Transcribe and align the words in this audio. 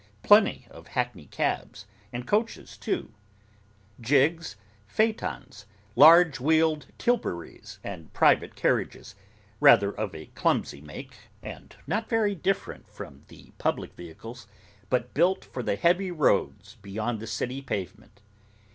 Plenty 0.23 0.65
of 0.71 0.87
hackney 0.87 1.27
cabs 1.27 1.85
and 2.11 2.25
coaches 2.25 2.75
too; 2.75 3.13
gigs, 4.01 4.55
phaetons, 4.87 5.67
large 5.95 6.39
wheeled 6.39 6.87
tilburies, 6.97 7.77
and 7.83 8.11
private 8.11 8.55
carriages—rather 8.55 9.91
of 9.91 10.15
a 10.15 10.25
clumsy 10.33 10.81
make, 10.81 11.17
and 11.43 11.75
not 11.85 12.09
very 12.09 12.33
different 12.33 12.89
from 12.89 13.25
the 13.27 13.51
public 13.59 13.93
vehicles, 13.93 14.47
but 14.89 15.13
built 15.13 15.45
for 15.45 15.61
the 15.61 15.75
heavy 15.75 16.09
roads 16.09 16.77
beyond 16.81 17.19
the 17.19 17.27
city 17.27 17.61
pavement. 17.61 18.21